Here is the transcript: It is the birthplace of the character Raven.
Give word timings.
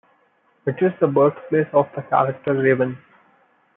It 0.65 0.77
is 0.81 0.93
the 0.99 1.05
birthplace 1.05 1.67
of 1.73 1.85
the 1.95 2.01
character 2.01 2.55
Raven. 2.55 2.97